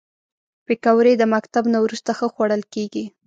[0.65, 3.05] پکورې د مکتب نه وروسته ښه خوړل کېږي